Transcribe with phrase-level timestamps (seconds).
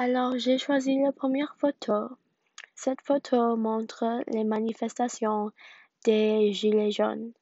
[0.00, 2.16] Alors, j'ai choisi la première photo.
[2.76, 5.50] Cette photo montre les manifestations
[6.04, 7.32] des Gilets jaunes.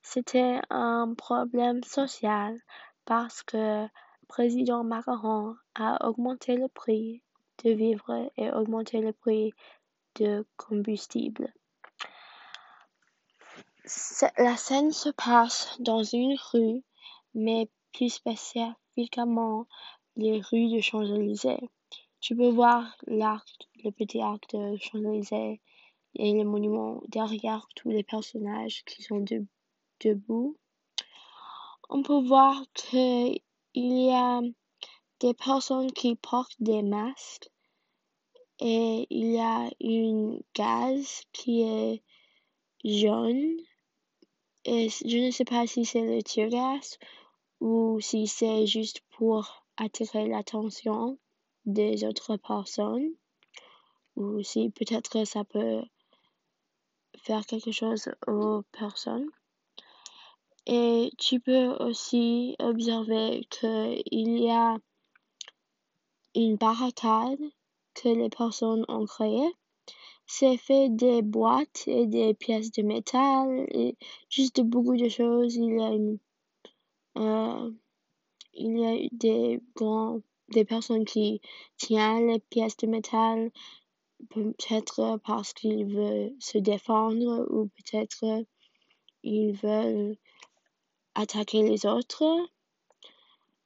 [0.00, 2.56] C'était un problème social
[3.04, 3.84] parce que
[4.28, 7.20] président Macron a augmenté le prix
[7.64, 9.52] de vivre et augmenté le prix
[10.14, 11.52] de combustible.
[14.38, 16.84] La scène se passe dans une rue,
[17.34, 19.66] mais plus spécifiquement
[20.16, 21.68] les rues de Champs-Élysées.
[22.20, 23.48] Tu peux voir l'arc,
[23.84, 25.60] le petit arc de Champs-Élysées
[26.14, 29.24] et les monuments derrière tous les personnages qui sont
[30.00, 30.56] debout.
[31.88, 33.40] On peut voir qu'il
[33.74, 34.40] y a
[35.20, 37.50] des personnes qui portent des masques
[38.60, 42.02] et il y a une gaz qui est
[42.84, 43.56] jaune
[44.64, 46.98] et je ne sais pas si c'est le tear gas
[47.60, 51.18] ou si c'est juste pour attirer l'attention
[51.64, 53.10] des autres personnes
[54.16, 55.82] ou si peut-être ça peut
[57.18, 59.28] faire quelque chose aux personnes.
[60.66, 64.76] Et tu peux aussi observer qu'il y a
[66.34, 67.40] une barricade
[67.94, 69.52] que les personnes ont créée.
[70.26, 73.96] C'est fait des boîtes et des pièces de métal et
[74.30, 75.56] juste beaucoup de choses.
[75.56, 77.70] Il y a euh,
[78.54, 81.40] il y a des grands, des personnes qui
[81.76, 83.50] tiennent les pièces de métal,
[84.30, 88.44] peut-être parce qu'ils veulent se défendre ou peut-être
[89.22, 90.16] ils veulent
[91.14, 92.24] attaquer les autres.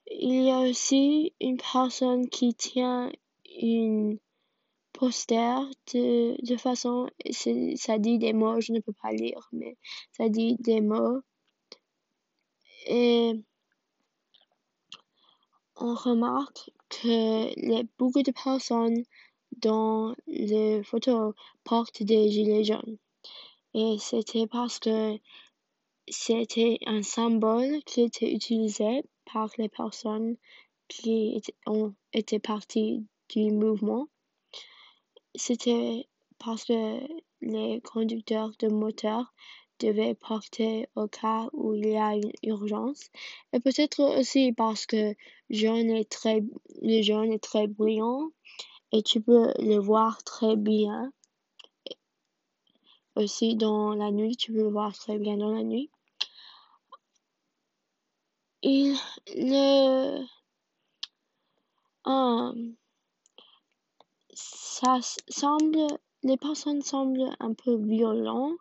[0.08, 3.10] Il y a aussi une personne qui tient
[3.60, 4.18] une
[4.92, 5.60] poster
[5.92, 7.08] de, de façon,
[7.76, 9.76] ça dit des mots, je ne peux pas lire, mais
[10.12, 11.20] ça dit des mots.
[12.86, 13.42] Et
[15.76, 19.04] on remarque que les, beaucoup de personnes
[19.58, 22.98] dans les photos portent des gilets jaunes.
[23.74, 25.18] Et c'était parce que
[26.08, 30.36] c'était un symbole qui était utilisé par les personnes
[30.88, 34.08] qui ont été parties du mouvement.
[35.34, 37.00] C'était parce que
[37.42, 39.34] les conducteurs de moteurs
[39.78, 43.10] devaient porter au cas où il y a une urgence.
[43.52, 45.14] Et peut-être aussi parce que
[45.50, 46.42] est très,
[46.82, 48.30] le jaune est très brillant
[48.92, 51.12] et tu peux le voir très bien.
[53.14, 55.90] Aussi dans la nuit, tu peux le voir très bien dans la nuit.
[58.62, 58.96] Il
[59.34, 60.24] le
[62.04, 62.74] um,
[64.32, 64.98] ça
[65.28, 65.86] semble
[66.26, 68.52] les personnes semblent un peu violents,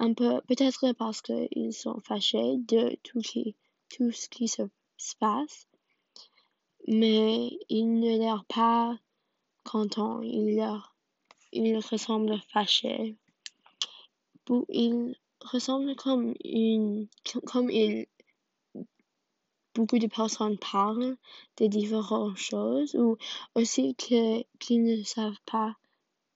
[0.00, 4.62] un peu peut-être parce qu'ils sont fâchés de tout ce qui se,
[5.18, 5.66] passe,
[6.88, 8.98] mais ils ne l'air pas
[9.64, 10.96] contents, ils leur
[11.52, 13.16] ils ressemblent fâchés.
[14.68, 17.06] Ils ressemblent comme une
[17.46, 18.06] comme ils
[19.74, 21.16] beaucoup de personnes parlent
[21.58, 23.18] de différentes choses ou
[23.54, 25.76] aussi qu'ils ne savent pas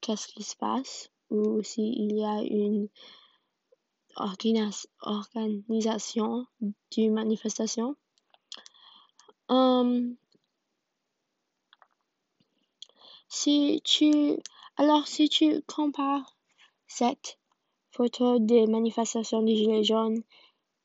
[0.00, 2.88] qu'est-ce qui se passe ou s'il y a une
[4.16, 6.46] organisation
[6.90, 7.96] d'une manifestation.
[9.48, 10.16] Um,
[13.28, 14.38] si tu
[14.76, 16.36] alors si tu compares
[16.86, 17.38] cette
[17.90, 20.22] photo des manifestations des Gilets jaunes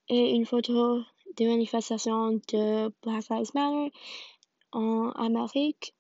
[0.10, 1.02] et une photo
[1.36, 3.92] des manifestations de Black Lives Matter
[4.72, 5.94] en Amérique,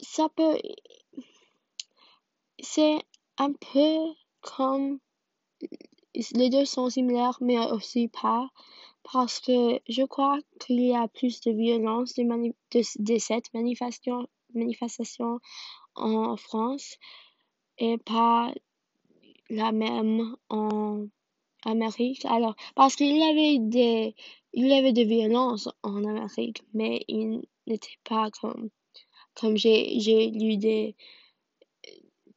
[0.00, 0.58] ça peut,
[2.60, 2.98] c'est
[3.38, 4.98] un peu comme,
[6.34, 8.48] les deux sont similaires, mais aussi pas,
[9.12, 15.40] parce que je crois qu'il y a plus de violence de, de, cette manifestation,
[15.94, 16.96] en France
[17.78, 18.52] et pas
[19.50, 21.06] la même en
[21.64, 22.24] Amérique.
[22.24, 24.14] Alors, parce qu'il y avait des,
[24.52, 28.70] il y avait violences en Amérique, mais il n'était pas comme,
[29.34, 30.96] comme j'ai, j'ai lu des,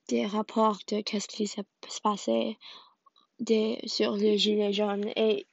[0.08, 1.62] des rapports de qu'est-ce qui se
[2.04, 2.58] passait
[3.42, 5.46] des, sur les gilets jaunes et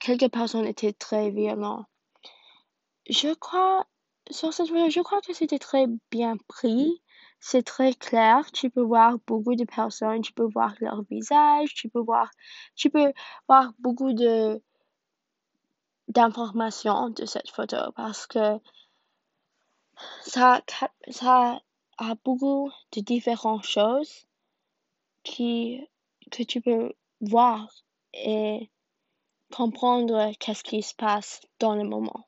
[0.00, 1.86] quelques personnes étaient très violentes.
[3.08, 3.86] Je crois,
[4.30, 7.00] sur cette je crois que c'était très bien pris
[7.40, 8.50] c'est très clair.
[8.52, 12.30] Tu peux voir beaucoup de personnes, tu peux voir leur visage, tu peux voir,
[12.74, 13.12] tu peux
[13.48, 14.60] voir beaucoup de
[16.08, 18.58] d'informations de cette photo parce que
[20.22, 20.62] ça,
[21.10, 21.60] ça
[21.98, 24.26] a beaucoup de différentes choses
[25.24, 25.86] qui,
[26.30, 27.68] que tu peux voir
[28.12, 28.70] et
[29.52, 32.26] comprendre qu'est-ce qui se passe dans le moment.